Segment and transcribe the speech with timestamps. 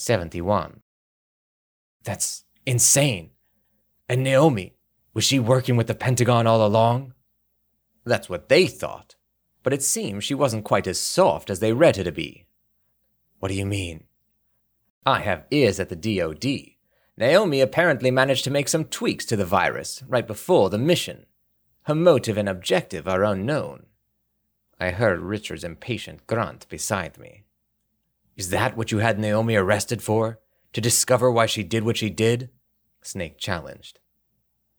[0.00, 0.80] 71.
[2.04, 3.30] That's insane.
[4.08, 4.74] And Naomi,
[5.12, 7.12] was she working with the Pentagon all along?
[8.04, 9.16] That's what they thought,
[9.62, 12.46] but it seems she wasn't quite as soft as they read her to be.
[13.40, 14.04] What do you mean?
[15.04, 16.76] I have ears at the DoD.
[17.18, 21.26] Naomi apparently managed to make some tweaks to the virus right before the mission.
[21.82, 23.84] Her motive and objective are unknown.
[24.78, 27.44] I heard Richard's impatient grunt beside me.
[28.40, 30.38] Is that what you had Naomi arrested for?
[30.72, 32.48] To discover why she did what she did?
[33.02, 33.98] Snake challenged.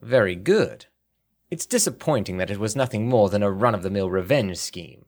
[0.00, 0.86] Very good.
[1.50, 5.06] It's disappointing that it was nothing more than a run of the mill revenge scheme.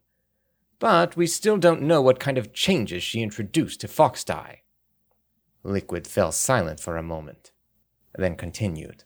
[0.81, 4.63] But we still don't know what kind of changes she introduced to Foxdie.
[5.63, 7.53] Liquid fell silent for a moment,
[8.17, 9.05] then continued.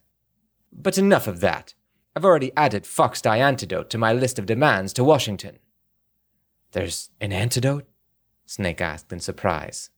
[0.72, 1.74] But enough of that.
[2.16, 5.58] I've already added Foxdie antidote to my list of demands to Washington.
[6.72, 7.86] There's an antidote?
[8.46, 9.90] Snake asked in surprise.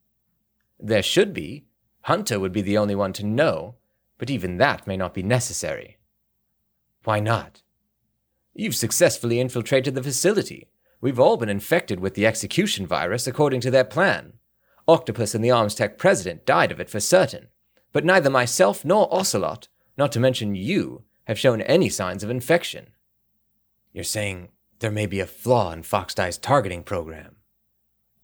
[0.79, 1.67] There should be.
[2.03, 3.77] Hunter would be the only one to know,
[4.19, 5.99] but even that may not be necessary.
[7.05, 7.63] Why not?
[8.55, 10.69] You've successfully infiltrated the facility.
[11.01, 14.35] We've all been infected with the execution virus according to their plan.
[14.89, 17.49] Octopus and the Arms Tech president died of it for certain,
[17.93, 22.89] but neither myself nor Ocelot, not to mention you, have shown any signs of infection.
[23.93, 27.36] You're saying there may be a flaw in Foxdie's targeting program.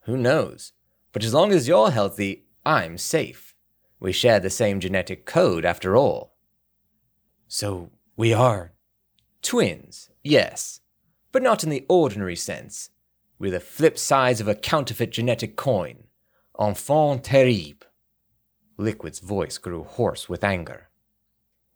[0.04, 0.72] Who knows?
[1.12, 3.54] But as long as you're healthy, I'm safe.
[4.00, 6.34] We share the same genetic code after all.
[7.46, 8.72] So we are
[9.42, 10.80] twins, yes,
[11.30, 12.90] but not in the ordinary sense.
[13.38, 16.04] We're the flip sides of a counterfeit genetic coin.
[16.58, 17.86] Enfant terrible.
[18.76, 20.88] Liquid's voice grew hoarse with anger.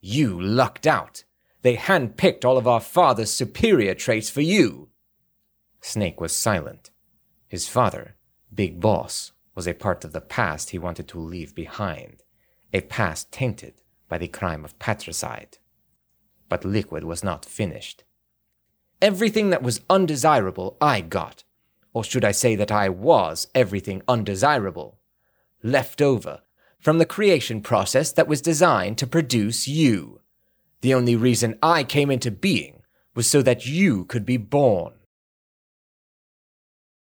[0.00, 1.24] You lucked out.
[1.62, 4.90] They handpicked all of our father's superior traits for you.
[5.80, 6.90] Snake was silent.
[7.48, 8.16] His father,
[8.54, 12.22] Big Boss, was a part of the past he wanted to leave behind,
[12.72, 15.58] a past tainted by the crime of patricide
[16.48, 18.04] but Liquid was not finished.
[19.02, 21.44] Everything that was undesirable I got,
[21.92, 24.98] or should I say that I was everything undesirable,
[25.62, 26.42] left over
[26.78, 30.20] from the creation process that was designed to produce you.
[30.82, 32.82] The only reason I came into being
[33.14, 34.92] was so that you could be born.